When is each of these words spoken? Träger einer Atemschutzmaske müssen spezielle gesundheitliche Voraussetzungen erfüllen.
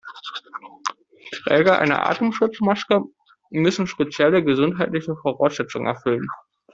Träger 1.43 1.77
einer 1.77 2.09
Atemschutzmaske 2.09 3.03
müssen 3.51 3.85
spezielle 3.85 4.43
gesundheitliche 4.43 5.15
Voraussetzungen 5.15 5.85
erfüllen. 5.85 6.27